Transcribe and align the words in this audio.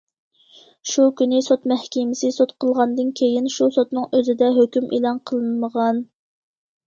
شۇ 0.91 1.03
كۈنى، 1.19 1.41
سوت 1.47 1.67
مەھكىمىسى 1.71 2.31
سوت 2.37 2.53
قىلغاندىن 2.63 3.11
كېيىن، 3.19 3.51
شۇ 3.57 3.69
سوتنىڭ 3.75 4.07
ئۆزىدە 4.19 4.49
ھۆكۈم 4.57 4.89
ئېلان 4.97 5.21
قىلىنمىغان. 5.31 6.01